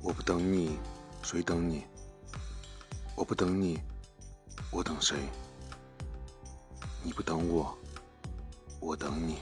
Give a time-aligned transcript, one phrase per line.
[0.00, 0.78] 我不等你
[1.22, 1.84] 谁等你？
[3.16, 3.80] 我不等你
[4.70, 5.16] 我等谁？
[7.02, 7.76] 你不等我
[8.80, 9.38] 我等你。